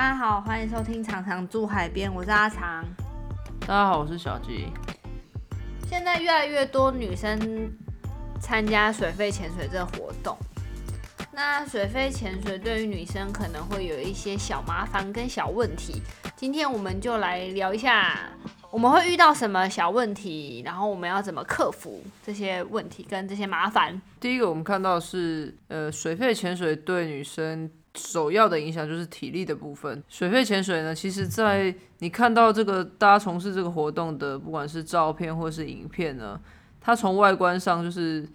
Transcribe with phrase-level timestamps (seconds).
[0.00, 2.82] 大家好，欢迎收听《常常住海边》，我是阿常。
[3.60, 4.72] 大家好，我是小吉。
[5.86, 7.70] 现在越来越多女生
[8.40, 10.34] 参加水肺潜水这个活动。
[11.30, 16.00] 那水肺潜水对于女生可能会有一些小麻烦跟小问题，
[16.34, 18.20] 今天我们就来聊一下，
[18.70, 24.00] 我们会遇到什么小问题，然后我们要怎么克服这些问题跟这些麻烦。
[24.18, 30.02] 第一个，我们看到是，呃，水肺潜水对女生首要的影响就是体力的部分。
[30.08, 36.40] 水肺潜水呢，其实在你看到这个大家从事这个活动的，不管是照片或是影片呢，
[36.80, 38.28] 它从外观上就是。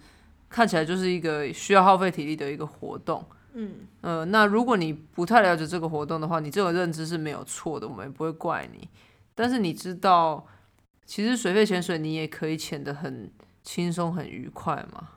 [0.48, 3.22] 看起来就是一个需要耗费体力的一个活动，
[3.54, 8.88] 嗯，呃，那如果你不太了解这个活动的话，你这种认知是没有错的，我们也不会怪你。
[9.34, 10.46] 但是你知道，
[11.04, 13.28] 其实水肺潜水你也可以潜得很
[13.64, 15.08] 轻松、很愉快嘛？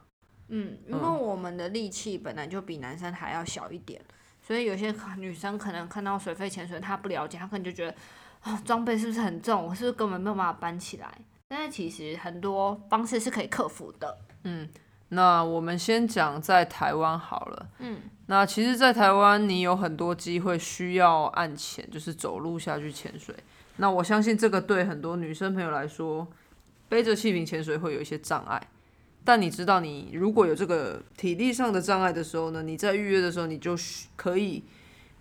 [0.48, 4.01] 嗯，因为我们的力气本来就比男生还要小一点，
[4.49, 7.96] 所以有些女生可能看到水肺潜水，她不了解，她可能就觉得
[8.41, 9.63] 啊，装备是不是很重？
[9.68, 11.07] 我是不是根本没有办法搬起来？
[11.49, 14.68] 但是其实很多方式是可以克服的，嗯。
[15.09, 17.70] 那我们先讲在台湾好了。
[17.77, 23.35] 嗯，那其实，在台湾你有很多机会需要岸潜，就是走路下去潜水。
[23.77, 26.27] 那我相信这个对很多女生朋友来说，
[26.87, 28.59] 背着气瓶潜水会有一些障碍。
[29.23, 33.75] 但你知道，你如果有这个体力上的障碍的时候呢，你在预约的时候，你就
[34.15, 34.63] 可以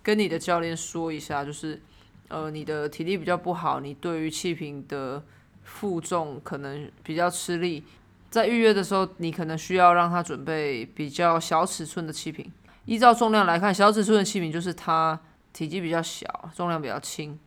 [0.01, 1.81] 跟你的教练说一下，就是
[2.29, 5.23] 呃，你的体力比较不好，你对于气瓶的
[5.63, 7.83] 负重可能比较吃力。
[8.31, 12.51] 在预约的时候，你可能需要让他准备比较小尺寸的气瓶。
[12.85, 15.19] 依照重量来看，小尺寸的气瓶就是它
[15.53, 17.37] 体积比较小，重量比较轻，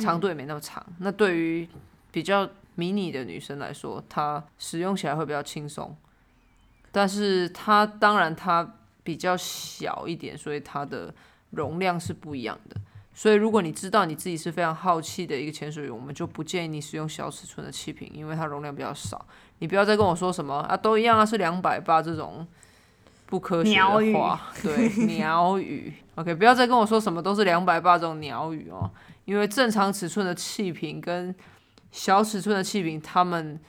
[0.00, 0.84] 长度也没那么长。
[0.98, 1.68] 那对于
[2.10, 2.48] 比较
[2.78, 5.96] 迷你的女生来说，它使用起来会比较轻松。
[6.92, 11.12] 但是它当然它比较小一点，所以它的
[11.50, 12.76] 容量是不一样的。
[13.12, 19.26] 所以如果你知道你自己是非常好气的一个潜水员，我们就不建议你使用小尺寸的气瓶，因为它容量比较少。
[19.58, 22.46] 你不要再跟我说什么啊，都一样啊，是两百八这种
[23.26, 25.92] 不科学的话，对，鸟语。
[26.14, 28.88] OK，不要再跟我说什么都是两百八这种鸟语哦，
[29.24, 31.34] 因为正常尺寸的气瓶跟
[31.90, 33.60] 小尺寸的气瓶，它们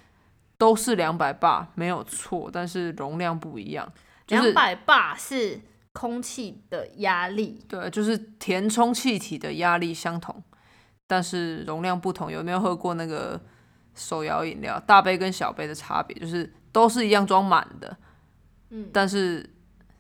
[0.58, 3.92] 都是两百八，没有错，但是容量不一样。
[4.28, 5.62] 两百八是
[5.94, 10.44] 空气的压力，对，就是填充气体的压力相同，
[11.08, 12.32] 但是容量不同。
[12.32, 13.42] 有没有喝过那个？
[13.96, 17.98] 手摇饮料大杯跟小杯的差别就是都是一样装满的，
[18.70, 19.50] 嗯，但是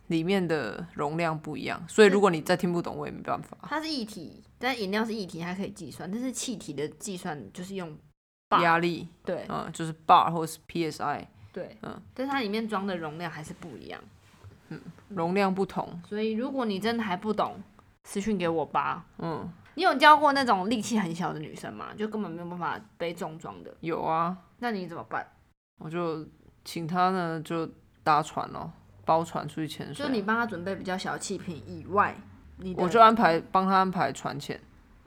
[0.07, 3.57] 里面的容量不一样，所以如果你再听不懂，我也没办法。
[3.63, 7.93] 它是液体，但饮料是液体，还可以计算，但是气体的计算就是用
[8.57, 14.01] 压力，对，嗯，就是 bar 或者是 psi，对，嗯，但是它里面装的容量还是不一样，
[14.69, 14.79] 嗯，
[15.09, 17.61] 容量不同，所以如果你真的还不懂，
[18.05, 19.51] 私讯给我吧，嗯。
[19.75, 21.93] 你有教过那种力气很小的女生吗？
[21.97, 23.73] 就根本没有办法背重装的。
[23.79, 25.25] 有啊，那你怎么办？
[25.77, 26.27] 我就
[26.65, 27.69] 请她呢，就
[28.03, 28.69] 搭船咯，
[29.05, 30.05] 包船出去潜水。
[30.05, 32.13] 就你帮她准备比较小的气瓶以外，
[32.75, 34.59] 我就安排帮她安排船潜。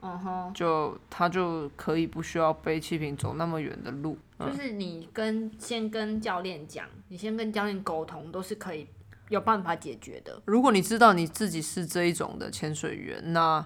[0.05, 4.17] 嗯哼，就他就可以不需要背气瓶走那么远的路。
[4.37, 8.85] 就是你跟先跟教练讲，你先跟教练沟通，都是可以
[9.29, 10.41] 有办法解决的。
[10.43, 13.65] 如果你知道你自己是这一种的潜水员，那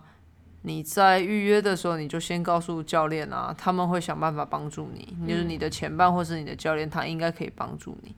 [0.61, 5.17] 你在预约的时候，你就先告诉教练啊，他们会想办法帮助你。
[5.27, 8.15] 就是你的前伴或是你的教练，他应该可以帮助你。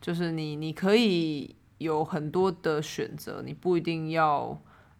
[0.00, 4.56] 就是你，你可以有很多的选择，你不一定要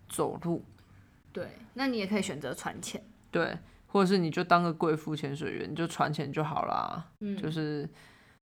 [0.08, 0.64] 走路。
[1.36, 3.02] 对，那你也可以选择船潜。
[3.30, 7.10] 对，或者是你就当个贵妇潜水员，你就船潜就好啦。
[7.20, 7.88] 嗯，就是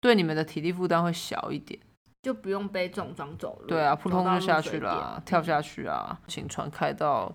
[0.01, 1.81] 对你们的体力负担会小一点，
[2.23, 3.67] 就不用背重装走路。
[3.67, 7.35] 对啊，扑通就下去啦，跳下去啊，请船开到。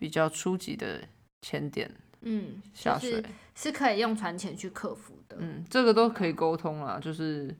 [0.00, 1.02] 比较初级的
[1.42, 3.20] 潜点，嗯，下水
[3.56, 7.00] 是可以用船潜去克服的，嗯，这个都可以沟通啦。
[7.02, 7.52] 就是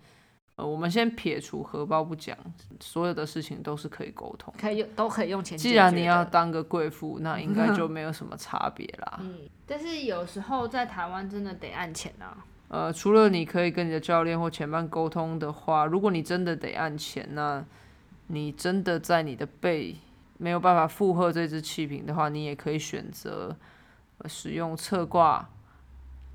[0.59, 2.37] 呃，我们先撇除荷包不讲，
[2.81, 5.57] 所有的事情都是可以沟通，可以用都可以用钱。
[5.57, 9.19] 既然你要当个贵妇，那应该就没有什么差别啦。
[9.23, 12.45] 嗯，但是有时候在台湾真的得按钱啊。
[12.67, 17.65] 呃，除了你可以跟你的教练或前伴沟通的话，如果你真的得按钱，那
[18.27, 19.97] 你真的在你的背。
[20.41, 23.57] 没有办法负荷这支气瓶的话，你也可以选择
[24.27, 25.49] 使用侧挂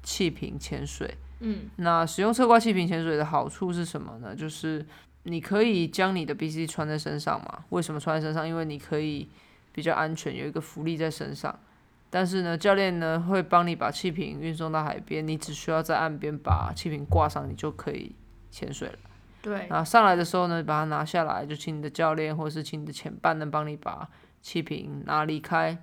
[0.02, 1.16] 气瓶潜水。
[1.40, 4.36] 嗯，那使用侧挂气瓶潜水的好处是什么呢？
[4.36, 4.86] 就是
[5.24, 7.66] 你可以将你的 BC 穿在身上嘛。
[7.70, 8.48] 为什么穿在身上？
[8.48, 9.28] 因为你可以
[9.72, 11.58] 比较安全，有一个浮力在身上。
[12.10, 18.16] 但是呢，教练呢会帮你把气瓶运送到海边，你只需要在岸边把气瓶挂上，你就可以
[18.52, 19.00] 潜水了。
[19.42, 24.08] 对，然后上来的时候呢，把它拿下来，就请你的教练或者是请你的前伴能帮你把
[24.42, 25.78] 气瓶拿离开，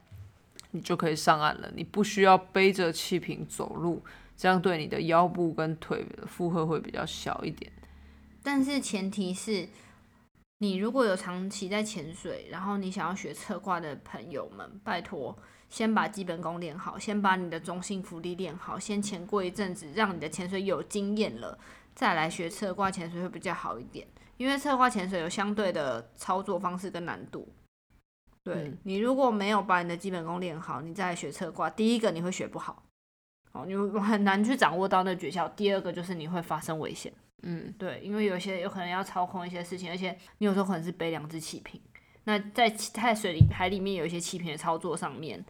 [0.71, 1.71] 你就可以上岸了。
[1.75, 4.03] 你不需要背着气瓶走路，
[4.41, 7.71] 这样对你的腰部跟腿的负荷会比较小一点。
[8.43, 9.69] 但是前提是，
[10.61, 15.39] 你如果有长期在潜水，然后你想要学侧挂的朋友们，拜托
[15.69, 21.59] 先把基本功练好，先把你的中性浮力练好，先潜过一阵子，让你的潜水有经验了，
[21.95, 24.09] 再来学侧挂潜水会比较好一点。
[24.39, 27.47] 因为侧挂潜水有相对的操作方式跟难度。
[28.43, 32.83] 对你如果没有把你的基本功练好，你再来学侧挂，第一个你会学不好，
[33.53, 35.51] 哦，你 很难去掌握到那诀窍。
[35.55, 37.13] 第二个就是你会发生危险。
[37.43, 41.81] 嗯，对，因为有些有可能要操控一些事情，而且你有时候可能是背两只气瓶，
[42.25, 45.45] 那在在水里海里面有一些气瓶的操作上面，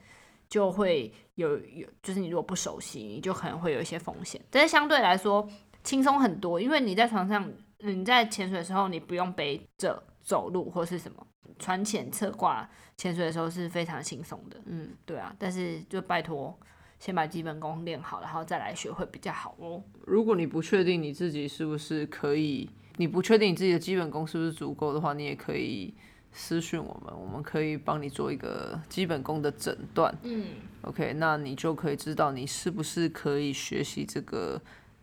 [0.49, 4.41] 就会有有，就是你如果不熟悉，你就可能会有一些风险。
[4.50, 5.49] 但是相对来说
[5.82, 7.50] 轻松很多，因为你在船上。
[7.82, 11.26] 你在潜水的时候，你不用背着走路或是什么，
[11.58, 12.69] 船潜侧挂
[12.99, 14.61] 潜水的时候是非常轻松的。
[14.67, 16.55] 嗯，对啊，但是就拜托
[17.00, 19.82] 先把基本功练好，然后再来学会比较好哦。
[20.06, 25.93] 如果你不确定你自己是不是可以，你不确定你自己的基本功是不是足够的话，你也可以
[26.32, 30.17] 私讯我们，我们可以帮你做一个基本功的诊断。
[30.23, 30.47] 嗯
[30.82, 34.61] ，OK，那你就可以知道你是不是可以学习这个。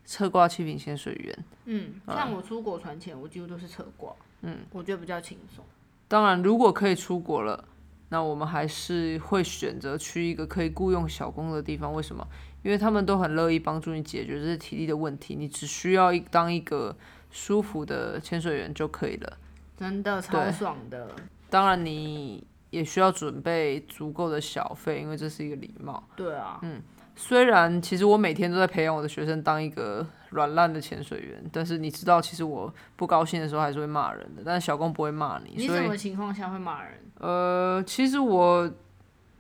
[0.10, 5.62] 侧挂气瓶潜水员，嗯，像我出国船前，我几乎都是侧挂，嗯，我觉得比较轻松。
[6.08, 7.68] 当然，如果可以出国了，
[8.10, 11.94] 那我们还是会选择去一个可以雇佣小工的地方。
[11.94, 12.28] 为什么？
[12.64, 16.96] 因为他们都很乐意帮助你解决这些体力的问题，你只需要一当一个
[17.32, 19.38] 舒服的潜水员就可以了。
[19.78, 21.10] 真的超爽的。
[21.50, 26.04] 当然，你也需要准备足够的小费，因为这是一个礼貌。
[26.16, 26.82] 对啊，嗯。
[27.16, 34.44] 虽然其实我每天都在培养我的学生当一个软烂的潜水员，但是你知道，其实我不高兴的时候还是会骂人的。
[34.46, 35.56] 但是小工不会骂你。
[35.56, 37.00] 你什么情况下会骂人？
[37.20, 38.72] 呃，其实我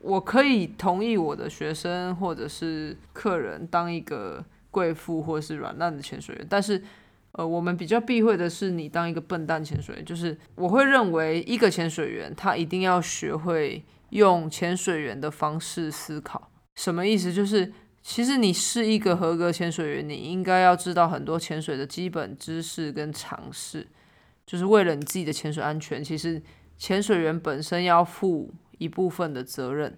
[0.01, 6.81] 我可以同意我的学生或者是客人当一个贵妇或是软烂的潜水员，但是
[7.33, 10.05] 呃，我们比较避讳的是你当一个笨蛋潜水员。
[10.05, 16.49] 就是我会认为一个潜水员他一定要学会用潜水员的方式思考。
[16.75, 17.31] 什么意思？
[17.33, 17.71] 就是
[18.01, 23.85] 其实你是一个合格潜水员，你应该要知道很多潜水的基本知识跟常识，
[24.45, 26.03] 就是为了你自己的潜水安全。
[26.03, 26.41] 其实
[26.77, 29.97] 潜水员本身要负一部分的责任，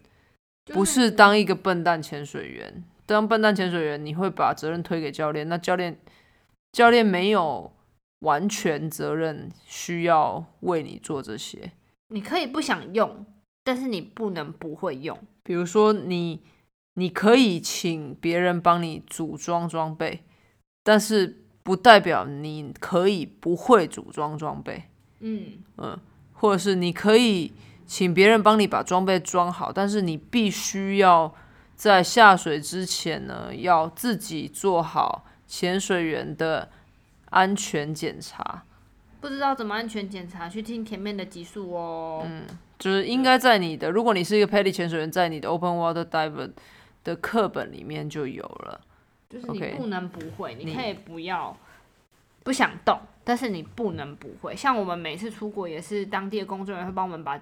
[0.65, 2.83] 不是当一个笨蛋潜水员。
[3.05, 5.99] 当笨蛋潜水员，你会把责任推给教练，那教练
[6.71, 7.71] 教练没有
[8.19, 11.71] 完全责任需要为你做这些。
[12.09, 13.25] 你可以不想用，
[13.63, 15.17] 但是你不能不会用。
[15.43, 16.41] 比如说你。
[16.95, 20.21] 你可以请别人帮你组装装备，
[20.83, 24.83] 但是不代表你可以不会组装装备。
[25.21, 25.97] 嗯嗯，
[26.39, 27.53] 或者是你可以
[27.85, 31.33] 请别人帮你把装备装好，但是你必须要
[31.75, 36.69] 在下水之前呢，要自己做好潜水员的
[37.29, 38.63] 安全检查。
[39.21, 42.23] 不知道怎么安全检查，去听前面的集数哦。
[42.25, 42.43] 嗯，
[42.77, 46.51] 就是应该在你的，如果你是一个 d y 潜水员，在你的 Open Water Diver。
[47.01, 48.81] 的课本里面就有了，
[49.29, 51.55] 就是你不能不会，你可以不要
[52.43, 52.99] 不想动，
[53.29, 54.55] 但是你不能不会。
[54.55, 57.39] 像我们每次出国也是当地的工作人员会帮我们把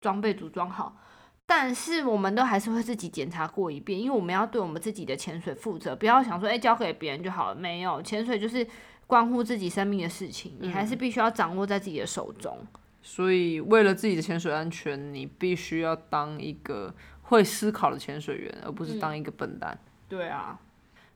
[0.00, 0.96] 装备组装好，
[1.44, 7.54] 但是我们都还是会自己检查过一遍，因为我们要对我们自己的潜水负责，不要想说哎交给别人就好了。
[7.54, 8.66] 没有，潜水就是
[9.06, 12.56] 关乎自己生命的事情，你还是必须要掌握在自己的手中。
[13.02, 16.94] 所以为了自己的潜水安全，你必须要当一个。
[17.28, 19.76] 会思考的潜水员，而不是当一个笨蛋。
[20.08, 20.56] 对啊。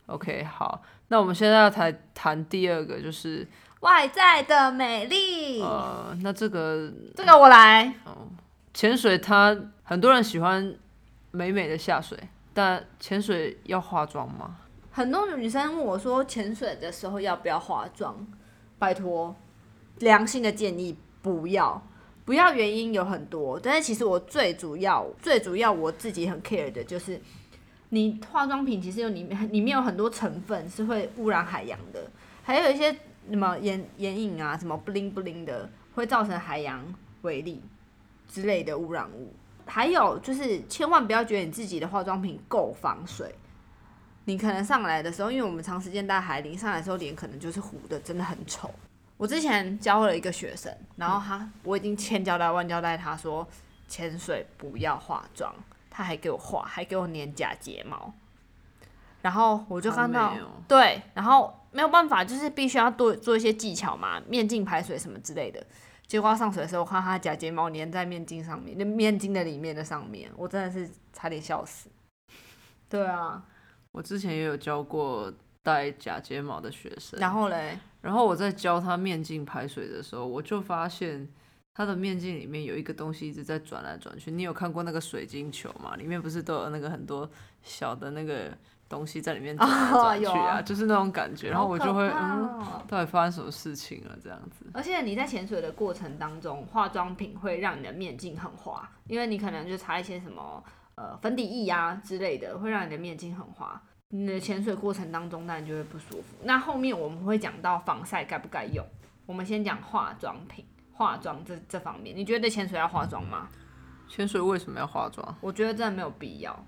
[0.06, 3.46] OK，好，那我们现在要谈谈第二个，就是
[3.80, 5.60] 外在的美丽。
[5.60, 7.94] 呃，那这个这个我来。
[8.72, 10.74] 潜水，它很多人喜欢
[11.32, 12.16] 美美的下水，
[12.54, 14.56] 但潜水要化妆吗？
[14.92, 18.26] 很多女生问我说，潜水的时候要不要化妆？
[18.78, 19.34] 拜托，
[19.98, 21.82] 良心的建议，不要。
[22.24, 27.20] 不要原因有很多，但是其实我最主要、最主要我自己很 care 的就是，
[27.88, 32.08] 你化妆品其实有里面里面有很多成分是会污染海洋的，
[32.44, 32.96] 还有一些
[33.30, 36.84] 什么眼眼影啊、什么 bling bling 的，会造成海洋
[37.22, 37.62] 微粒
[38.28, 39.32] 之类的污染物。
[39.66, 43.32] 还有就是千万不要觉得你自己的化妆品够防水，
[44.24, 48.68] 你可能上来的时候，因为我们长时间在海里，上来的时候脸可能就是糊的，真的很丑。
[49.16, 53.46] 我之前教了一个学生，然后他我已经千交代万交代他说
[53.86, 55.54] 潜水不要化妆，
[55.88, 58.12] 他还给我画，还给我粘假睫毛，
[59.22, 60.34] 然后我就看到
[60.66, 65.64] 对，然后没有办法，就是必须要多做一些技巧嘛，面镜排水什么之类的。
[66.06, 71.88] 结果上水的时候，我看他假睫毛粘在面镜上面，那面镜的里面的上面，我真的是差点笑死。
[72.88, 73.44] 对啊，
[73.92, 81.28] 我之前也有教过戴假睫毛的学生， 然后嘞，然后我在教他面镜排水的时候，我就发现
[81.74, 84.32] 他的面镜里面有一个东西一直在转来转去。
[84.32, 85.94] 你有看过那个水晶球吗？
[85.94, 87.30] 里面不是都有那个很多
[87.62, 88.50] 小的那个
[88.90, 90.60] 东西在里面转来转去啊？
[90.60, 91.48] 就是那种感觉。
[91.48, 94.18] 然后我就会嗯，到底发生什么事情了？
[94.22, 94.66] 这样子。
[94.74, 100.62] 而且你在潜水的过程当中，化妆品会让你的面镜很滑，因为你可能就擦一些什么。
[100.96, 103.80] 呃，粉底液啊之类的，会让你的面镜很滑。
[104.08, 106.36] 你的潜水过程当中，当然就会不舒服。
[106.42, 108.84] 那后面我们会讲到防晒该不该用。
[109.24, 113.48] 我们先讲化妆品，化妆这这方面，你觉得潜水要化妆吗？
[114.08, 115.34] 潜水为什么要化妆？
[115.40, 116.66] 我觉得真的没有必要，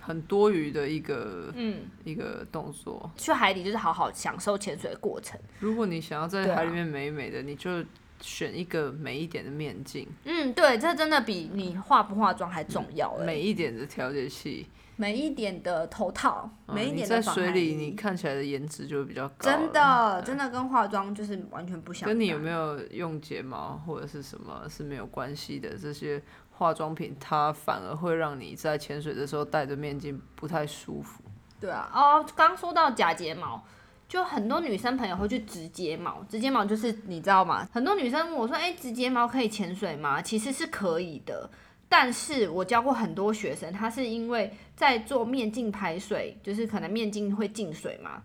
[0.00, 3.10] 很多余的一个嗯一个动作。
[3.16, 5.38] 去海底就是好好享受潜水的过程。
[5.58, 7.84] 如果你想要在海里面美美的，你就。
[8.22, 13.16] 选一个美一点的面镜，嗯，对，这真的比你化不化妆还重要。
[13.24, 14.66] 美一点的调节器，
[14.96, 17.22] 美一点的头套，美一点的。
[17.22, 19.34] 在水里，你看起来的颜值就会比较高。
[19.38, 22.06] 真的，真的跟化妆就是完全不相。
[22.06, 25.70] 跟你有没有用睫毛或者是什么是没有关系的。
[25.78, 26.22] 这些
[26.60, 31.22] 化妆品，它反而会让你在潜水的时候戴着面镜不太舒服。
[31.58, 33.64] 对啊，哦，刚说到假睫毛。
[34.06, 37.66] 就很多女生朋友会去植睫毛，植睫毛就是你知道吗？
[37.72, 41.48] 很多女生问我说：“哎，植睫毛可以潜水吗？”其实是可以的，
[41.88, 48.20] 但是我教过很多学生，他是因为在做面镜排水，就是可能面镜会进水嘛，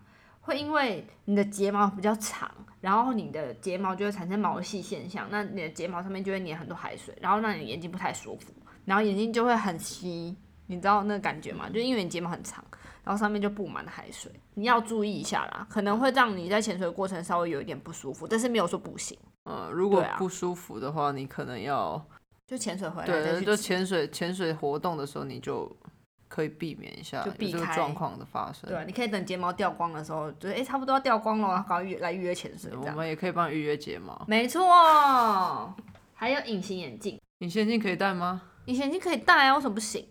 [0.46, 2.50] 会因为你的睫毛比较长，
[2.80, 8.52] 然后你的睫毛就会产生毛细现象，那你的睫毛上面就会粘很多海水，然后让你眼睛不太舒服，
[8.84, 10.36] 然后眼睛就会很稀，
[10.68, 11.68] 你知道那个感觉吗？
[11.68, 12.64] 就因为你睫毛很长。
[13.04, 19.16] 然后上面就布满了海水，你要注意一下啦，可能会让你在潜水过程稍微有一点不舒服，但是没有说不行。
[19.44, 22.04] 嗯，如果不舒服的话，你可能要
[22.48, 23.06] 就潜水回来。
[23.06, 25.70] 对，就潜水潜水活动的时候，你就
[26.36, 28.68] 可以避免一下这个状况的发生。
[28.68, 32.70] 对，你可以等睫毛掉光的时候，就哎差不多要掉光了，然后预来预约潜水。
[32.76, 34.22] 我们也可以帮你预约睫毛。
[34.28, 34.62] 没错，
[36.12, 37.18] 还有隐形眼镜。
[37.38, 38.42] 隐形眼镜可以戴吗？
[38.66, 40.06] 隐形眼镜可以戴啊，为什么不行？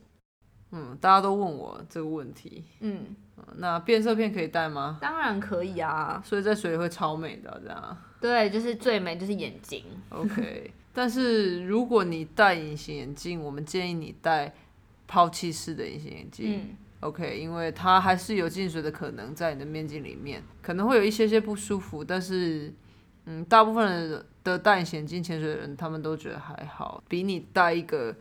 [0.71, 2.65] 嗯，大家都问我这个问题。
[2.79, 3.15] 嗯，
[3.57, 4.97] 那变色片可以戴吗？
[4.99, 6.19] 当然可以啊。
[6.25, 7.97] 所以在水里会超美的，这样。
[8.19, 9.83] 对，就是最美就是眼睛。
[10.09, 14.51] OK， 但是如果你戴隐形眼镜，我们建议你戴
[15.07, 16.61] 抛弃式的隐形眼镜。
[16.61, 16.77] 嗯。
[17.01, 22.73] OK，因为它还是有进水的可能在你的面镜里面，可能会有一些些不舒服，但是，
[23.25, 28.15] 嗯，大部分的的戴隐形眼镜潜水的人，他们都觉得还好，比你戴一个。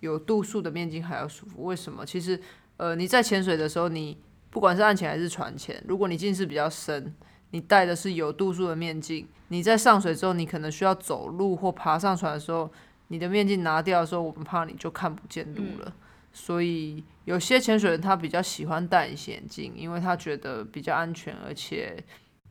[0.00, 2.06] 有度数的面镜还要舒服，为什么？
[2.06, 2.40] 其实，
[2.78, 4.16] 呃，你在潜水的时候，你
[4.48, 7.14] 不管是岸潜还是船潜，如果你近视比较深，
[7.50, 12.72] 你戴的是有度数的面镜，你在上水之后，你可能需要走路或爬上船的时候，
[13.08, 15.92] 你的面镜拿掉的时候，我们怕你就看不见路了。
[16.32, 22.02] 所以，有些潜水人他比较喜欢戴隐形眼镜，因为他觉得比较安全而且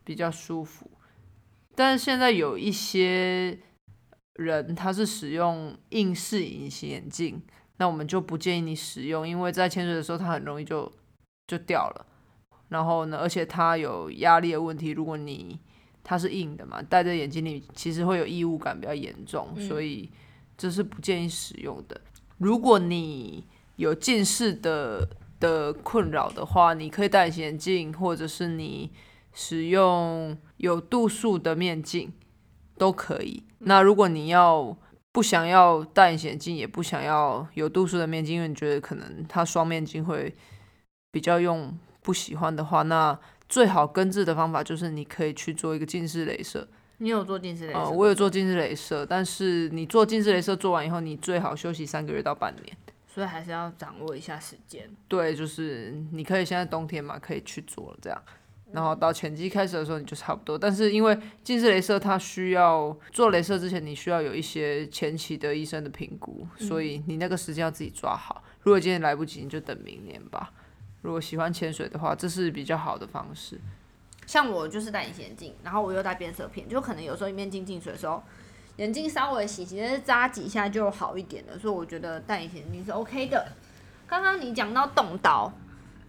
[0.03, 0.89] 比较舒服。
[1.75, 3.59] 但是现在有一些。
[4.35, 7.41] 人他是使用硬式隐形眼镜，
[7.75, 10.89] 那我们就不建议你使用，因为在潜水的时候它很容易就
[11.45, 12.05] 就掉了。
[12.69, 15.59] 然后呢，而且它有压力的问题，如果你
[16.05, 20.09] 它是硬的嘛，戴在眼睛里其实会有异物感比较严重，所以
[20.55, 21.99] 这是不建议使用的。
[22.37, 23.45] 如果你
[23.79, 25.09] 有近视的
[25.39, 28.91] 的困扰的话，你可以戴隐形眼镜，或者是你
[29.33, 32.11] 使用有度数的面镜。
[32.79, 33.43] 都可以。
[33.57, 34.73] 那如果你要
[35.11, 40.33] 不想要戴隐形眼镜，也不想要有度数的面镜，因为你觉得可能它双面镜会
[41.11, 43.19] 比较用不喜欢的话，那
[43.49, 46.65] 最好根治的方法就是你可以去做一个近视雷射。
[46.99, 47.89] 你有做近视雷射？
[47.89, 52.77] 我有做近视雷射，但是你做近视雷射做完以后，你最好休息三个月到半年。
[53.11, 54.87] 所以还是要掌握一下时间。
[55.07, 58.21] 对，就是你可以现在冬天嘛，可以去做了这样。
[58.71, 68.43] 然后到前期开始的时候你就差不多，但是因为近视雷射它需要做雷射之前，你需要有一些前期的医生的评估，所以你那个时间要自己抓好。
[68.61, 70.53] 如果今天来不及，你就等明年吧。
[71.01, 73.59] 如果喜欢潜水的话，这是比较好的方式。
[74.27, 78.21] 像我就是戴隐形眼镜，然后我又戴变色片，就可能有时候一面镜进水的时候，
[78.79, 81.59] 眼睛稍微洗洗，但是扎几下就好一点了。
[81.59, 83.45] 所以我觉得戴隐形眼镜是 OK 的。
[84.07, 85.51] 刚刚你讲到动刀。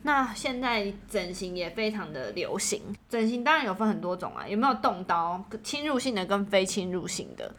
[0.02, 7.54] 那现在整形也非常的流行，整形当然有分很多种啊，有没有动刀、侵入性的跟非侵入性的？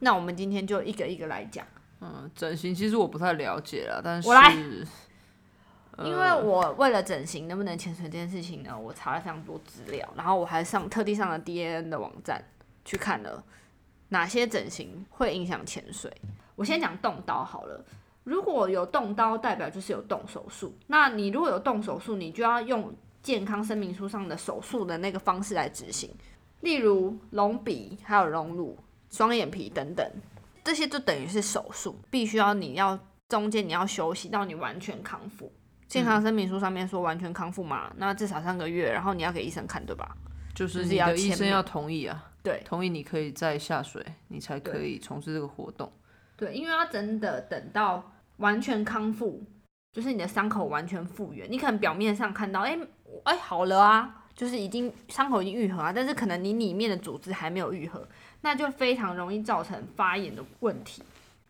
[0.00, 1.64] 那我们今天就一个一个来讲。
[2.00, 4.52] 嗯，整形其实我不太了解了，但是我来，
[5.98, 12.42] 因为我为了整形能不能潜水这件事情呢，我查了非常多资料，然后我还上特地上了 D N 的网站
[12.84, 13.40] 去看了
[14.08, 16.10] 哪些整形会影响潜水？
[16.56, 17.84] 我先讲动刀好了。
[18.22, 20.76] 如果有动刀，代表就是有动手术。
[20.86, 26.10] 那你如果有动手术，你就要用健康声明书上的手术的那个方式来执行。
[26.60, 28.78] 例如隆鼻、还有隆乳、
[29.10, 30.10] 双眼皮等等，
[30.64, 35.52] 这些就等于是手术，必须要你要中间你要休息到你完全康复。
[35.86, 40.16] 健康声明书上面说完全康复嘛，那至少三个月，然后你要给医生看，对吧？
[40.54, 45.90] 就是你的医生要同意啊，对，同意你可以再下水，你才可以从事这个活动。
[46.36, 49.42] 对，因为要真的等到完全康复，
[49.92, 52.78] 就是你的伤口完全复原，你可能表面上看到，哎
[53.24, 58.06] 哎好了啊，就是已经伤口已经愈合啊，但是可能你里面的组织还没有愈合，
[58.42, 61.02] 那就非常容易造成发炎的问题。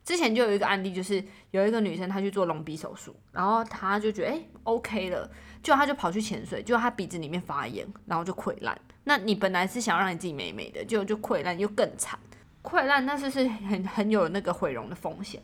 [0.05, 5.31] 之前就有一个案例，就是有一个女生她去做隆鼻手术，然后她就觉得哎 OK 了，
[5.63, 8.79] 就她就跑去潜水，就她鼻子里面发炎，然后就溃烂。
[9.05, 12.19] 那你本来是想要让你自己美美的，就就溃烂又更惨，
[12.63, 15.43] 溃烂那是是很很有那个毁容的风险，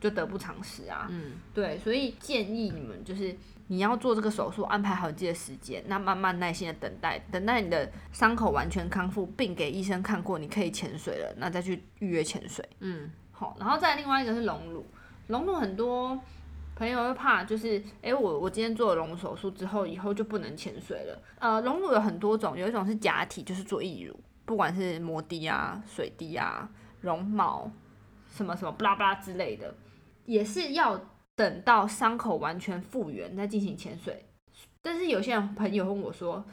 [0.00, 1.06] 就得不偿失啊。
[1.10, 3.36] 嗯，对，所以建议你们就是
[3.68, 12.68] 你要做这个手术，安排好自己的时间，那慢慢耐心的等待，等待你的伤口完全康复，并给医生看过你可以潜水了，那再去预约潜水。
[12.80, 14.84] 嗯，好，然后再另外一个是隆乳，
[15.26, 16.18] 隆乳很多。
[16.78, 21.22] 朋友会怕，就是哎，我我今天做了隆乳手术之后，以后就不能潜水了。
[21.38, 24.14] 呃，隆乳有很多种，有一种是假体，就是做义乳，
[24.44, 26.68] 不管是摩的啊、水滴啊、
[27.00, 27.70] 绒毛
[28.30, 29.74] 什么什么、布拉布拉之类的，
[30.26, 31.00] 也是要
[31.34, 34.26] 等到伤口完全复原再进行潜水。
[34.82, 36.44] 但是有些人朋友问我说，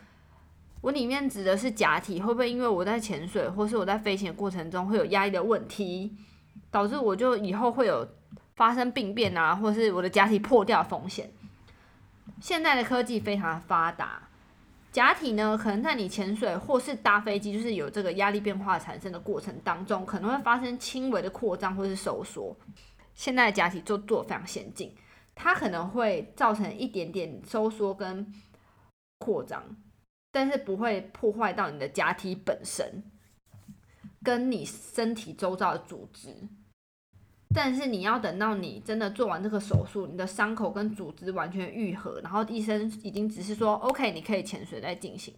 [0.80, 6.16] 我里面指的是假体，会不会因为我在潜水或是我在飞行的过程中会有压力的问题，
[6.74, 8.06] 导致我就以后会有？
[8.56, 11.28] 发生病变啊，或者是我的假体破掉风险。
[12.40, 14.30] 现在的科技非常的发达，
[14.92, 22.56] 假体呢可能在你潜水或是搭飞机，就是有这个压力变化产生的过程当中，可能会发生轻微的扩张或是收缩。
[23.16, 24.96] 现在的假体就做非常先进，
[25.34, 28.32] 它可能会造成一点点收缩跟
[29.18, 29.64] 扩张，
[30.32, 33.02] 但是不会破坏到你的假体本身
[34.24, 36.48] 跟你身体周遭的组织。
[37.54, 45.34] 但是你要等到你真的做完这个手术，你的伤口跟组织完全愈合，然后医生已经只是说 OK，你可以潜水再进行。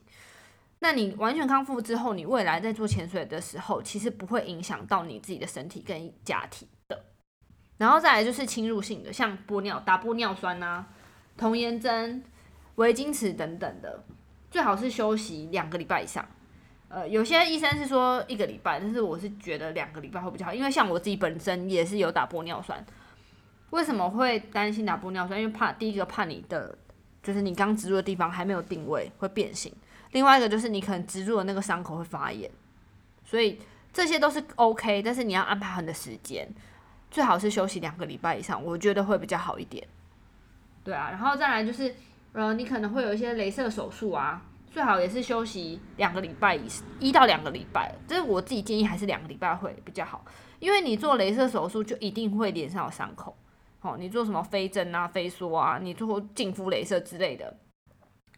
[0.79, 7.05] 那你完全康复之后，你未来在做潜水的时候，其实不会影响到你自己的身体跟假体的。
[7.77, 10.87] 然后再来就是侵入性的，像玻尿打玻尿酸啊、
[11.37, 12.23] 童颜针、
[12.75, 14.03] 微晶瓷等等的，
[14.51, 16.25] 最好是休息两个礼拜以上。
[16.87, 22.85] 呃，有些医生是说一个礼拜，但是我是觉得两个礼拜会比较好，因为像我自己本身也是有打玻尿酸。
[23.71, 25.37] 为什么会担心打玻尿酸？
[25.39, 26.77] 因为怕第一个怕你的
[27.21, 29.73] 就是你刚植入的地方还没有定位会变形，
[30.11, 32.49] 另外一个就是你可能植入的那个伤口会发炎，
[33.25, 33.59] 所以
[33.91, 36.47] 这些都是 OK，但是你要安排好的时间，
[37.09, 39.85] 最好是休息两个礼拜以上，我觉得会比较好一点。
[40.83, 41.93] 对啊，然后再来就是
[42.31, 44.41] 呃，你可能会有一些镭射手术啊。
[44.75, 46.67] 最好也是休息两个礼拜以
[46.99, 50.21] 一到两个礼拜，这是我自己建议，还是两个礼拜会比较好。
[50.59, 53.33] 因为你做镭射手术就一定会脸上有伤口，
[53.79, 57.55] 好，你做什么飞针啊、飞梭啊，你做净肤镭射之类的，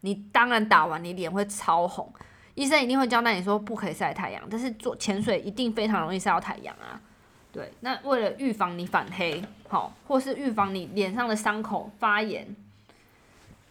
[0.01, 2.13] 你当然打完你脸会超红，
[2.53, 7.01] 医生一定会交代你说不可以晒太阳，但是做潜水一定非常容易晒到太阳啊。
[7.51, 12.55] 对，那为了预防你反黑，好，或是预防你脸上的伤口发炎。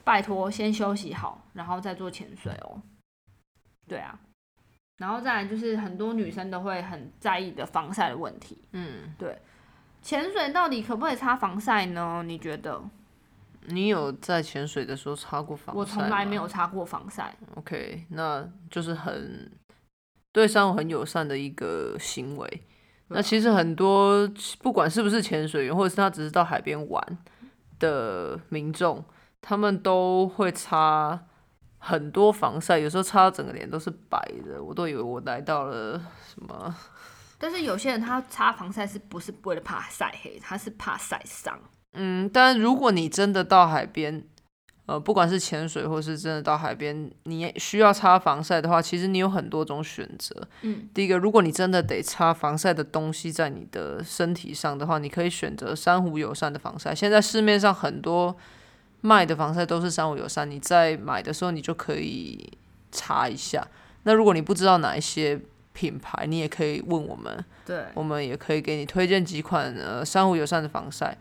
[0.02, 2.80] 拜托，先休息好，然后再做潜水哦。
[3.88, 4.18] 对啊，
[4.98, 8.58] 然后再来就是很多女生都会很在意的防晒的问题。
[8.72, 9.38] 嗯，对，
[10.02, 12.22] 潜水到底可不可以擦防晒呢？
[12.24, 12.82] 你觉得？
[13.68, 17.34] 你有在潜水的时候擦过防晒我从来没有擦过防晒。
[17.56, 19.50] OK，那就是很
[20.32, 22.62] 对珊瑚很友善的一个行为。
[23.08, 24.28] 那其实很多
[24.60, 27.18] 不管是不是潜水员，或者是他只是到海边玩
[27.78, 29.02] 的民众。
[29.42, 31.24] 他们都会擦
[31.86, 35.96] 很多防晒，有时候擦整个脸都是白的，我都以为我来到了
[36.28, 36.74] 什么。
[37.38, 41.56] 但是有些人他擦防晒是不是为了怕晒黑，他是怕晒伤。
[41.92, 44.24] 嗯，但如果你真的到海边，
[44.86, 50.48] 呃，不管是潜水或是真的到海边，你需要擦防晒的话，其实你有很多种选择。
[50.62, 56.92] 嗯，第一个，如果你真的得擦防晒的东西在你的身体上的话，你可以选择珊瑚友善的防晒。
[56.92, 58.36] 现在市面上很多。
[59.06, 62.52] 卖的防晒都是珊瑚友善，你在买的时候你就可以
[62.90, 63.64] 查一下。
[64.02, 65.40] 那如果你不知道哪一些
[65.72, 71.16] 品牌，你也可以问我们，对，我们也可以给你推荐几款呃珊瑚友善的防晒，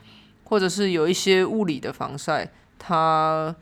[0.46, 3.56] 或者是有一些物理的防晒，它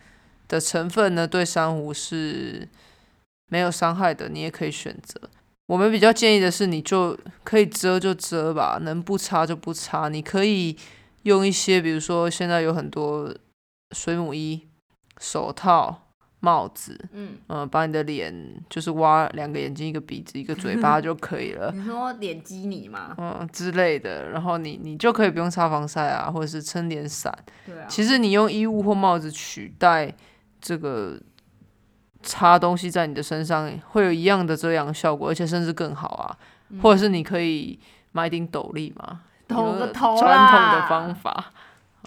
[0.47, 2.65] 的成分呢对珊瑚是
[3.49, 5.19] 没有伤害的，你也可以选择。
[5.67, 10.07] 我们比较建议的是，你就可以遮就遮吧，能不擦就不擦。
[10.09, 10.77] 你可以
[11.23, 13.33] 用一些，比如说现在有很多
[13.93, 14.67] 水母衣、
[15.19, 15.99] 手套。
[16.45, 18.35] 帽子，嗯嗯，把你的脸
[18.69, 21.71] 就是挖两个眼睛、一个鼻子、一个嘴巴 就可以了。
[21.73, 23.15] 你说脸基尼吗？
[23.17, 27.33] 嗯之类的，然后你你就可以不用擦防晒啊，或者是撑点伞。
[27.65, 27.85] 对啊。
[27.87, 30.13] 其实你用衣物或帽子取代
[30.59, 31.17] 这个
[32.21, 36.37] 擦东西在你的身上，会有一样的遮阳效果，而且甚至更好啊。
[36.81, 37.79] 或者是你可以
[38.11, 41.53] 买顶斗笠嘛，斗个头传统的方法。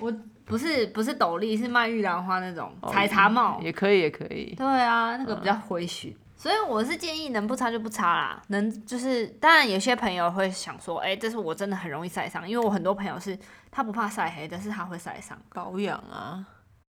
[0.03, 0.13] 我。
[0.47, 4.55] 不是不是斗笠，是卖玉兰花那种采茶帽，也可以也可以。
[4.55, 8.41] 对啊，那个比较回旋，所以我是建议能不擦就不擦啦。
[8.49, 13.37] 能就是，当然有些朋友会想说，哎，这是我真的很容易晒伤，因为我很多朋友是
[13.73, 15.37] 他不怕晒黑，但是他会晒伤。
[15.53, 16.47] 保养啊，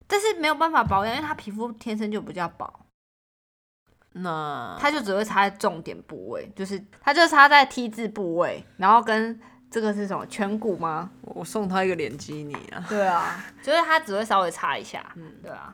[0.08, 2.68] 但是没有办法保养，因为他皮肤天生就比较薄。
[4.14, 9.40] 那他就只会擦在重点部位，就是他就擦在 T 字部位，然后跟。
[9.74, 11.10] 这个是什么颧骨吗？
[11.22, 12.86] 我送他一个脸基尼啊。
[12.88, 15.04] 对啊， 就是他只会稍微擦一下。
[15.16, 15.74] 嗯，对啊。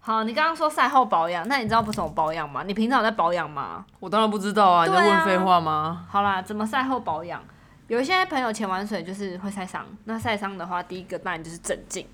[0.00, 2.62] 好，你刚刚说赛后保养，那你知道不怎么保养吗？
[2.62, 3.84] 你平常有在保养吗？
[4.00, 6.06] 我当然不知道啊，你在问废话吗？
[6.08, 7.44] 好啦，怎么赛后保养？
[7.88, 12.08] 有一些朋友潜完水就是会晒伤，那晒伤的话，第一个当然就是镇静。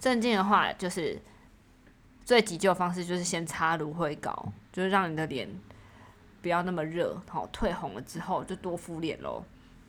[0.00, 1.16] 镇静的话，就是
[2.24, 5.48] 最急救的方式就是先擦芦荟膏，就是让你的脸
[6.42, 9.44] 不要那么热，好退红了之后就多敷脸喽。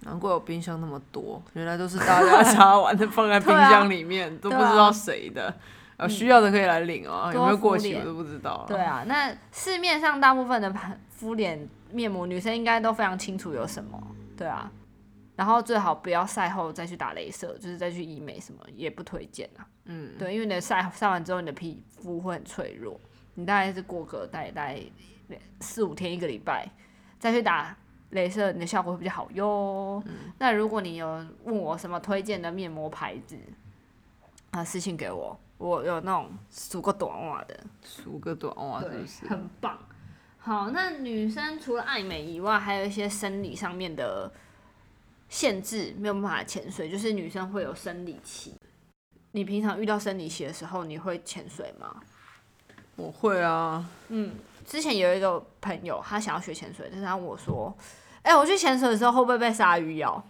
[0.05, 5.53] 难怪有冰箱那么多，原来都是大家 擦完的放在冰箱里面，都不知道谁的。
[5.97, 7.31] 呃，需要的可以来领哦。
[7.33, 8.65] 有没有过期我都不知道。
[8.67, 10.73] 对啊，那市面上大部分的
[11.09, 13.99] 敷脸面膜，女生应该都非常清楚有什么。
[14.37, 14.69] 对啊，
[15.35, 19.65] 然后最好不要晒后再去打镭射，就是再去医美什么也不推荐啊。
[19.85, 22.99] 嗯，对，因为你的晒晒完之后，你的皮肤会很脆弱，
[23.35, 24.79] 你大概是过个大概
[25.61, 26.69] 四五天一个礼拜
[27.17, 27.75] 再去打。
[28.15, 30.01] 镭射你的效果会比较好哟。
[30.39, 33.37] 那如果你有问我什么推荐的面膜牌子，
[34.51, 39.27] 啊，私信给我，我有那种数个短袜的，数个短袜是不是？
[39.27, 39.77] 很棒。
[40.39, 44.31] 好，那女生除了爱美以外，还有一些生理上面的
[45.27, 48.53] 限制，没有办法潜水，就是女生会有生理期。
[49.31, 52.01] 你平常遇到生理期的时候，你会潜水吗？
[52.95, 53.85] 我会啊。
[54.07, 57.75] 嗯，之前有一个朋友，他想要学潜水，但是他问我说。
[58.25, 60.23] 哎，我去潜水的时候会不会被鲨鱼咬？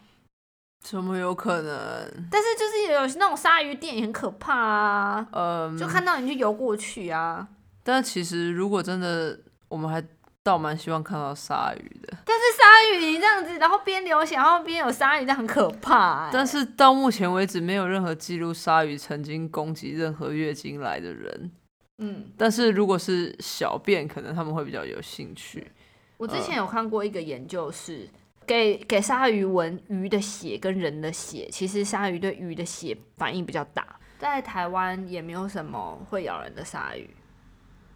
[0.82, 2.28] 怎么有可能？
[2.30, 7.48] 但是就是有那种鲨鱼电影很可怕啊，嗯，就看到你就游过去啊。
[7.84, 10.04] 但其实如果真的，我们还
[10.44, 12.18] 倒蛮希望看到鲨鱼的。
[12.26, 16.30] 但是鲨鱼你这样子，然后边流血，然后边有鲨鱼，这样很可怕。
[16.32, 21.52] 但是到目前为止，没有任何记录鲨鱼曾经攻击任何月经来的人。
[22.00, 25.72] 嗯，但是如果是小便，可能他们会比较有兴趣。
[26.18, 28.08] 我之前有看过一个研究，是
[28.46, 34.00] 给给鲨鱼闻鱼的血跟人的血，其实鲨鱼对鱼的血反应比较大。
[34.18, 37.10] 在台湾也没有什么会咬人的鲨鱼，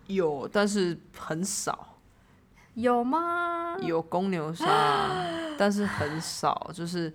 [0.07, 1.97] 有，但是很少。
[2.73, 3.77] 有吗？
[3.81, 4.65] 有公牛鲨，
[5.57, 7.11] 但是很少，就是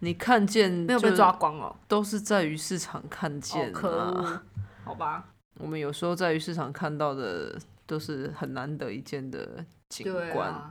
[0.00, 3.72] 你看见没有被抓光哦，都是在鱼市场看见。
[3.72, 4.40] 可恶，
[4.84, 5.24] 好吧。
[5.58, 9.64] 我们有时候在鱼市场看到的都是很难得一见的。
[9.92, 10.70] 景观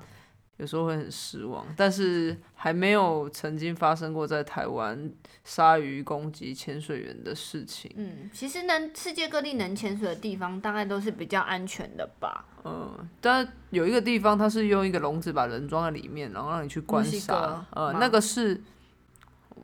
[0.58, 5.12] 有时候会很失望，但是还没有曾经发生过在台湾
[5.44, 7.92] 鲨鱼攻击潜水员的事情。
[7.96, 12.46] 嗯，其实能世界各地能潜水的地方，大概都是比较安全的吧。
[12.64, 17.66] 嗯，但有一个地方，它是用一个笼子把人装在里面，然后让你去观察。
[17.72, 18.62] 呃，那个是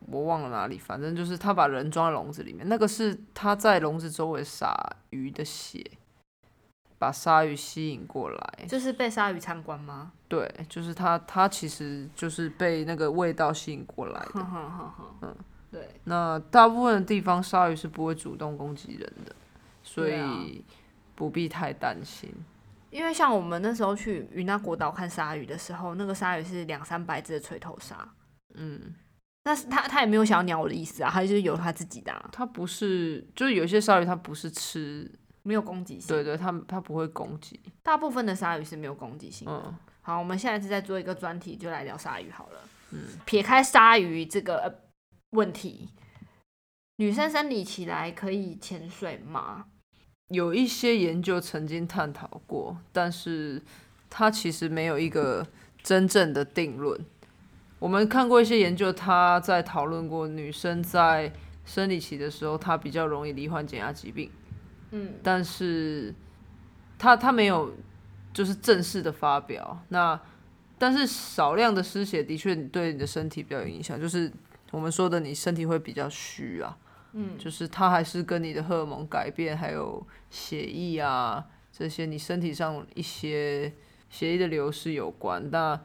[0.08, 4.76] 我忘了哪里，反正就是他把人装在笼子里面，那个是他在笼子周围撒
[5.12, 5.86] 鱼的血。
[7.00, 10.12] 把鲨鱼吸引过来，就是被鲨鱼参观吗？
[10.28, 14.46] 对，就是它，它其实就是被那个味道吸引过来的。
[15.22, 15.36] 嗯，
[15.72, 15.88] 对。
[16.06, 19.36] 那大部分的地方，鲨鱼是不会主动攻击人的，
[19.84, 20.64] 所以
[21.14, 22.34] 不必太担心。
[22.90, 27.96] 因为像我们那时候去云南国岛看鲨鱼的时候，那个鲨鱼是两三百只的锤头鲨。
[28.56, 28.96] 嗯，
[29.44, 32.12] 但是它它也没有想要鸟我的意思啊，它就是有它自己的。
[32.32, 35.10] 它不是，就是有些鲨鱼它不是吃。
[35.48, 37.58] 没有攻击性，对对，它它不会攻击。
[37.82, 39.48] 大部分的鲨鱼是没有攻击性。
[39.50, 42.60] 嗯，好，我们下一次再做一个专题，就来聊鲨鱼好了。
[42.92, 44.82] 嗯，撇开鲨鱼这个
[45.30, 45.88] 问题，
[46.98, 49.68] 女生生理起来可以潜水吗？
[50.28, 53.62] 有一些研究曾经探讨过，但是
[54.10, 55.48] 它其实没有一个
[55.82, 57.00] 真正的定论。
[57.80, 61.32] 我们看过一些研究，他在讨论过女生在
[61.64, 64.30] 生理期的时候，她比较容易罹患减压疾病。
[64.92, 66.14] 嗯，但是
[66.98, 67.74] 他他没有
[68.34, 69.84] 就是正式的发表。
[69.90, 70.20] 那
[70.78, 74.32] 但是少量的失血的确对你的身体比较有影响，就是
[74.72, 76.78] 我们说的你身体会比较虚啊。
[77.14, 83.74] 嗯，就是它还是跟你的荷尔蒙改变，还有血液啊这些，你身体上一些
[84.10, 85.50] 血液的流失有关。
[85.50, 85.80] 那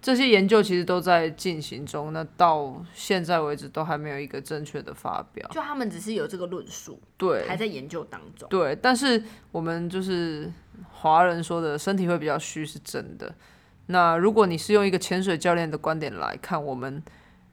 [0.00, 5.48] 这些研究其实都在进行中，那到现在为止都还没有一个正确的发表。
[5.52, 8.48] 就他们只是有这个论述，对，还在研究当中。
[8.48, 10.52] 对，但是我们就是
[10.90, 13.34] 华人说的身体会比较虚是真的。
[13.86, 17.02] 那如果你是用一个潜水教练的观点来看，我们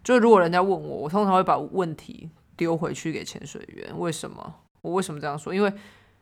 [0.03, 2.29] 就如果人家问我，我通常会把问题。
[2.58, 3.99] 丢回去给潜水员？
[3.99, 4.55] 为什么？
[4.81, 5.53] 我为什么这样说？
[5.53, 5.73] 因为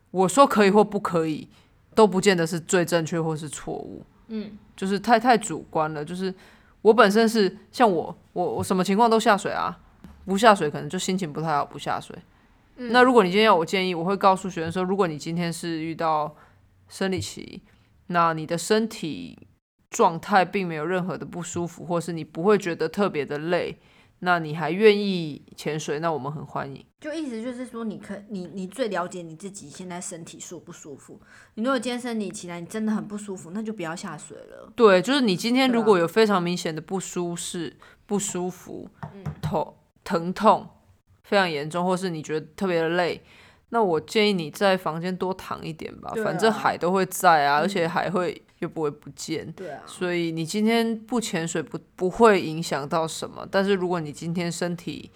[0.09, 1.47] 我说可以或不可以，
[1.93, 4.03] 都不见得是最正确或是错误。
[4.35, 6.03] 嗯，就是太太主观了。
[6.03, 6.33] 就是
[6.81, 9.79] 我本身是像我，我我什么情况都下水啊，
[10.25, 12.17] 不下水可能就心情不太好，不下水。
[12.75, 16.35] 那如果你今天要我建议，我会告诉学生说，如果你今天是遇到
[16.89, 17.61] 生理期，
[18.07, 19.47] 那你的身体
[19.91, 23.77] 状态并没有任何的不舒服，或是你不会觉得特别的累。
[24.23, 25.99] 那你还愿意潜水？
[25.99, 26.83] 那我们很欢迎。
[26.99, 31.19] 就意思就是说，你可你你最了解你自己现在身体舒不舒服。
[31.55, 34.71] 你如果今天身体起来，你真的很不舒服，那就不要下水了。
[34.75, 38.89] 对，就是你今天如果有非常明显的不舒适、不舒服、
[39.41, 40.67] 头疼痛
[41.23, 43.21] 非常严重，或是你觉得特别的累，
[43.69, 46.13] 那我建议你在房间多躺一点吧。
[46.23, 48.41] 反正海都会在啊，而且还会。
[48.63, 55.11] 就不会不见，对啊，所以你今天不潜水不不会影响到什么，但是如果你今天身体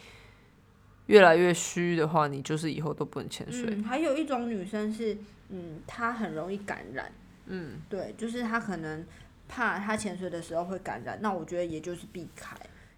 [1.05, 3.81] 越来越虚的话，你就是以后都不能潜水。
[3.83, 7.09] 还有一种女生是，嗯，她很容易感染，
[7.45, 9.05] 嗯，对，就是她可能
[9.47, 12.53] 怕她潜水的时候会感染，那我觉得也就是避开，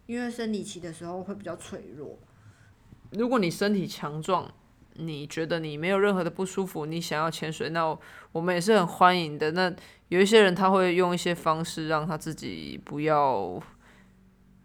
[0.07, 2.17] 因为生理期的时候会比较脆弱。
[3.11, 4.51] 如果你身体强壮。
[5.01, 7.97] 你觉得你没有任何的不舒服，你想要潜水，那
[8.33, 9.51] 我们也是很欢迎的。
[9.51, 9.73] 那
[10.09, 13.59] 有一些人他会用一些方式让他自己不要，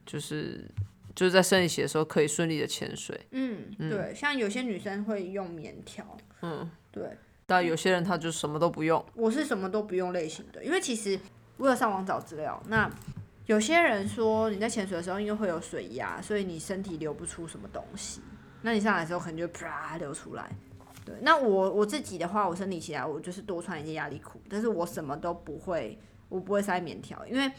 [0.04, 0.68] 就是
[1.14, 3.18] 就是在生理期的时候可以顺利的潜水。
[3.30, 6.04] 嗯，对，像有些女生会用棉条。
[6.42, 7.16] 嗯，对。
[7.46, 9.04] 但有些人他就什么都不用。
[9.14, 11.20] 我是什么都不用类型的，因为其实
[11.58, 12.62] 我有上网找资料。
[12.68, 12.90] 那
[13.44, 18.22] 有些人说你在潜水的时候因为会有水压，所以你身体流不出什么东西。
[18.62, 20.50] 那你上来的时候可能就啪流出来，
[21.04, 21.14] 对。
[21.22, 27.50] 那我我自己的话，我生理期来我就是多穿一件压力裤，但是我什么都不会，我不会塞棉条，因为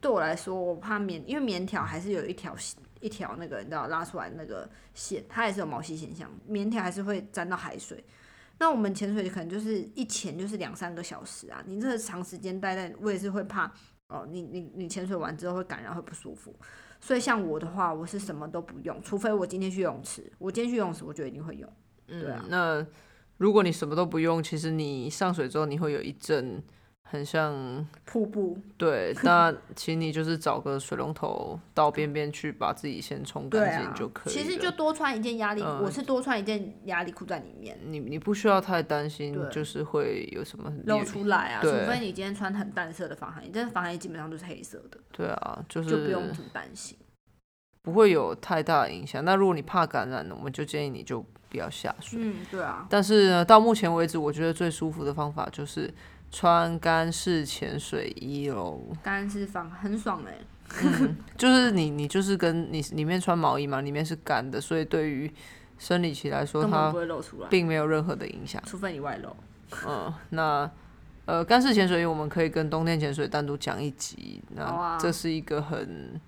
[0.00, 2.56] 对我来说，我怕棉，因为棉条还是有一条
[3.00, 8.02] 一条那个你知道拉出来那个线，它也是有毛细现象，棉条还是会沾到海水。
[8.58, 13.70] 那我们潜水可能就是一潜就是两三个小时啊，你这个长时间待在，我也是会怕
[14.08, 16.54] 哦，你你你潜水完之后会感染会不舒服。
[16.98, 20.32] 所以像我的话，我是什么都不用，除非我今天去游泳池。
[20.38, 21.70] 我今天去游泳池，我就一定会用。
[22.06, 22.44] 对啊。
[22.48, 22.86] 那
[23.38, 26.62] 如果你什么都不用，其实你上水之后，你会有一阵
[27.02, 28.58] 很像瀑布。
[28.78, 34.32] 对， 那请你就是找个水龙头到边边去，把自己先冲干净就可以。
[34.32, 37.78] 其实就多穿一件压力，我是多穿一件压力裤在里面。
[37.84, 41.60] 你你不需要太担心，就是会有什么露出来啊？
[41.62, 44.98] 除非你今天穿很淡色的防寒衣，但是防寒衣基本上都是黑色的。
[45.12, 46.96] 对啊，就是就不用担心。
[47.86, 49.24] 不会有太大影响。
[49.24, 52.18] 那如果你怕感染呢，我们就建议你就不要下水。
[52.20, 52.84] 嗯，对啊。
[52.90, 55.88] 但是呢，到目前为止，我觉得最舒服的方法就是
[56.32, 58.80] 穿干式潜水衣喽。
[59.04, 60.36] 干式方很爽哎。
[60.82, 65.32] 嗯，就是你你就是跟你里面穿毛衣嘛，里面是干的，所以对于
[65.78, 66.92] 生理期来说，它
[67.48, 69.28] 并没有任何的影响，除非你外露。
[69.86, 70.68] 嗯，那
[71.26, 74.42] 呃，干式潜水衣我们可以跟冬天潜水单独讲一集。
[74.56, 76.20] 那这是一个很。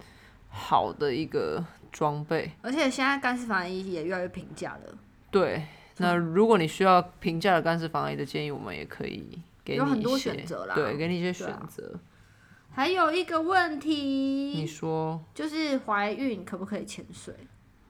[0.59, 4.99] 好的一个装备，而且现在干式防寒衣也越来越平价了。
[5.31, 5.65] 对，
[5.99, 10.75] 那如果你需要平价的干式防寒衣的建议，我们也可以给你有很多选择啦。
[10.75, 11.95] 对，给你一些选择。
[12.71, 13.95] 还有一个问题，
[14.57, 17.35] 你说，就是怀孕可不可以潜水？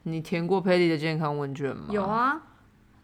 [0.04, 1.86] 你填过佩蒂的健康问卷吗？
[1.90, 2.40] 有啊。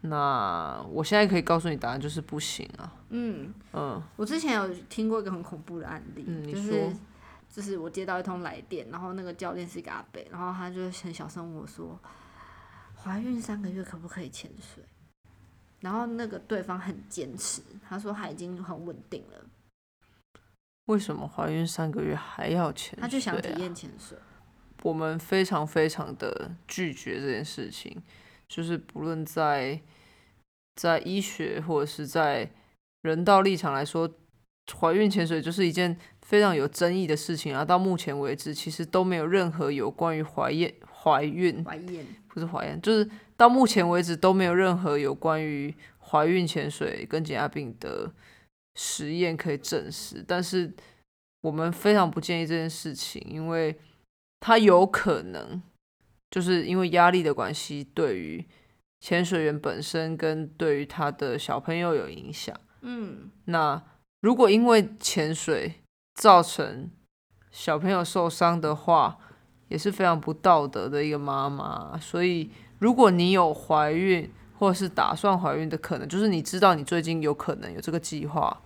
[0.01, 2.93] 那我现在可以告诉你答案，就是不行啊。
[3.09, 6.93] 嗯嗯，我之前有听过一个很恐怖的案例，嗯，你说。
[7.55, 11.97] 就是我接到一通来电，然后那个教练是一个阿北，然后他就很小声问我说
[13.01, 14.83] ：“怀孕三个月可不可以潜水？”
[15.79, 19.45] 然后那个对方很坚持，他说他已经很稳定了。
[20.87, 22.99] 为什么怀孕三个月还要潜水？
[22.99, 24.17] 他就想体验潜水。
[24.83, 28.03] 我们非常非常的拒绝这件事情，
[28.49, 29.81] 就是不论在
[30.75, 32.51] 在医学或者是在
[33.03, 34.11] 人道立场来说，
[34.77, 35.97] 怀孕潜水就是一件。
[36.25, 37.63] 非常有争议的事情啊！
[37.63, 43.07] 到目前为止，其实都没有任何有关于怀孕、怀孕、怀孕不是怀孕，就是
[43.37, 48.11] 到目前为止都没有任何有关于怀孕潜水跟减压病的
[48.73, 50.25] 实验可以证实。
[50.27, 50.73] 但是
[51.41, 53.77] 我们非常不建议这件事情，因为
[54.39, 55.61] 它有可能
[56.31, 58.43] 就是因为压力的关系，对于
[58.99, 62.59] 潜水员本身跟对于他的小朋友有影响。
[62.81, 63.79] 嗯，那
[64.21, 65.81] 如果因为潜水
[66.15, 66.89] 造成
[67.51, 69.17] 小朋友受伤的话，
[69.67, 71.97] 也是非常不道德的一个妈妈。
[71.99, 72.49] 所以，
[72.79, 78.61] 如果你有怀孕或者是打算怀孕的可能，就是你知道你最近有可能有这个计划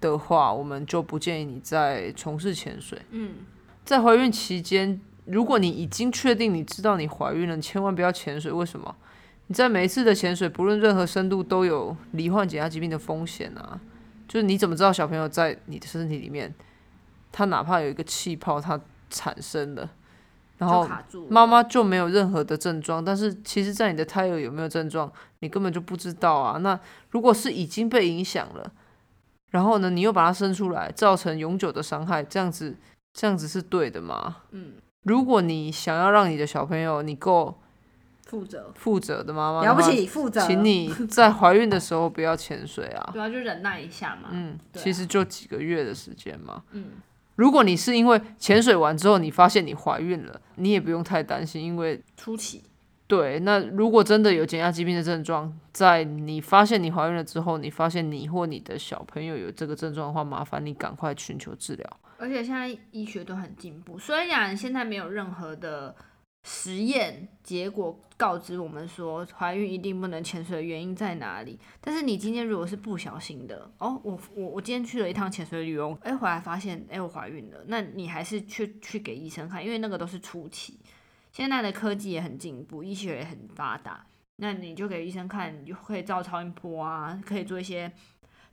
[0.00, 3.00] 的话，我们就不建议你再从事潜水。
[3.10, 3.36] 嗯，
[3.84, 8.52] 在怀孕期间，如果你已经确定你知道你怀孕了，你千万不要潜水。
[8.52, 8.94] 为什么？
[9.46, 13.80] 你在每一次的潜水，不论任何深度，都有罹患减压疾病的风险啊！
[14.36, 16.54] 就是你怎么知道小朋友在你的身体里面，
[17.32, 19.88] 他哪怕有一个气泡，它产生了，
[20.58, 20.86] 然后
[21.30, 26.58] 妈妈就没有任何的症状，但是其实，在你的胎儿有没有症状，你根本就不知道啊！
[26.58, 26.78] 那
[27.12, 28.70] 如果是已经被影响了，
[29.52, 32.76] 然后呢，你又把它生出来，造成永久的伤害，这样子，
[33.14, 34.42] 这样子是对的吗？
[34.50, 37.58] 嗯，如果你想要让你的小朋友，你够。
[38.26, 43.10] 负责负责的妈妈了不起，负责，请你 在怀孕的时候不要潜水啊！
[43.12, 44.30] 对啊，就忍耐一下嘛。
[44.32, 46.64] 嗯，其实就几个月的时间嘛。
[46.72, 46.86] 嗯，
[47.36, 52.64] 如果你是因为潜水完之后你发现你怀孕了，你也不用太担心，因为初期。
[53.06, 62.00] 对，那如果真的有减压疾病的症状，在你发现你怀孕了之后，你发现你或你的小朋友有这个症状的话，麻烦你赶快寻求治疗。
[62.18, 65.94] 而且现在医学都很进步，虽然现在没有任何的。
[66.48, 71.58] 实验结果告知我们说，怀孕一定不能潜水的原因在哪里？
[71.80, 80.78] 但是你今天如果是不小心的，哦，我我我今天去了一趟潜水旅游，哎，回来发现，哎，我怀孕了，那你还是去去给医生看，因为那个都是初期。
[81.32, 84.06] 现在的科技也很进步，医学也很发达，
[84.36, 87.90] 那你就给医生看，就可以照超音波啊，可以做一些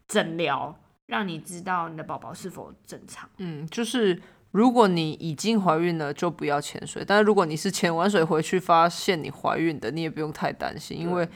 [0.08, 0.76] 诊疗，
[1.06, 3.30] 让你知道你的宝宝是否正常。
[3.38, 4.20] 嗯，就是。
[4.54, 7.04] 如果你已经怀孕了，就不要潜水。
[7.06, 11.28] 但是如果你是潜完水回去发现你怀孕的，你也不用太担心，因为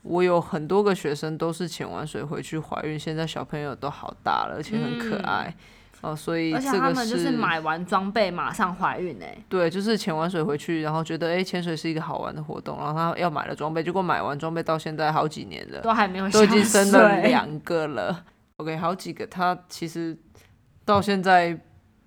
[0.00, 5.54] 我有很多个学生都是潜完水回去怀孕，现在小朋友都好大了，而且很可爱
[6.00, 6.16] 哦。
[6.16, 9.36] 所以而且他们就是买完装备马上怀孕哎。
[9.46, 18.24] 对，就是潜完水回去，然后觉得哎潜水是一个好玩的活动，然后他要买了装备，结果买完装备到现在好几年了，都还没有，都已经生了两个了。
[18.56, 20.16] OK，好几个，他其实
[20.86, 21.60] 到现在。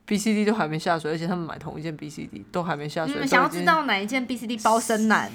[0.08, 3.28] B C D 都还没下水，而且他们买同一件 B C D 都还没下水你。
[3.28, 5.30] 想要知道哪一件 B C D 包生男，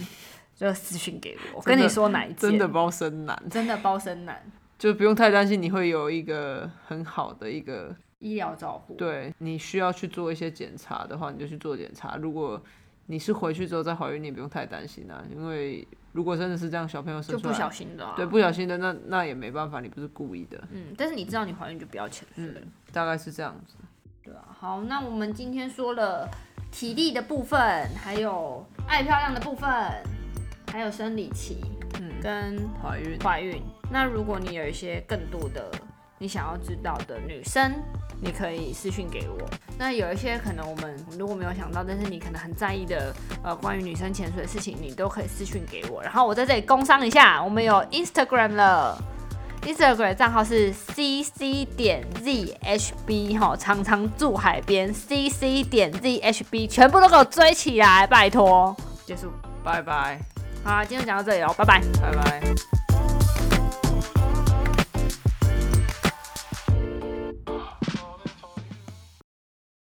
[0.57, 1.59] 就私信给我。
[1.59, 4.43] 我跟你说哪一件真的包生男，真的包生男，
[4.79, 8.95] 就不用太担心你会有一个很好的一个医疗照护。
[8.95, 12.17] 对你需要去做一些检查的话，你就去做检查。
[12.17, 12.59] 如果
[13.07, 20.59] 你是回去之后再怀孕，你也不用太担心啊，因为如果真的是这样，小朋友生出来不小心的，对不小心的，那那也没办法，你不是故意的。
[20.71, 22.45] 嗯，但是你知道你怀孕就不要潜水。
[22.45, 23.75] 嗯，大概是这样子。
[24.25, 26.29] 对啊，好，那我们今天说了
[26.71, 27.59] 体力的部分，
[28.01, 29.69] 还有爱漂亮的部分，
[30.71, 31.59] 还有生理期，
[32.01, 33.19] 嗯，跟怀孕。
[33.21, 33.61] 怀孕。
[33.91, 35.69] 那如果你有一些更多的
[36.19, 37.75] 你想要知道的女生，
[38.21, 39.37] 你可以私信给我。
[39.77, 46.01] 那有一些可能我们如果没有想到，但是你可能很在意的，呃，关于女生潜水的事情，你都可以私信给我。
[46.01, 48.97] 然后我在这里工商一下，我们有 Instagram 了。
[49.63, 58.77] Instagram 账号是 cc 点 zhb 哈，常常住海边 cc 点 zhb，全部都给我追起来，拜托。
[59.07, 59.33] 结束，
[59.65, 60.19] 拜拜。
[60.65, 62.82] 好，今天讲到这里哦，拜拜，拜拜。